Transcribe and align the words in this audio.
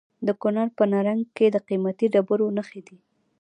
د 0.27 0.29
کونړ 0.41 0.67
په 0.77 0.83
نرنګ 0.91 1.23
کې 1.35 1.45
د 1.51 1.57
قیمتي 1.67 2.07
ډبرو 2.13 2.47
نښې 2.57 2.81
دي. 2.87 2.97